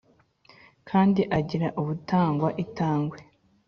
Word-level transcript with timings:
Kandi 0.89 1.21
agira 1.37 1.67
ubutangwa 1.81 2.49
itangwe 2.63 3.17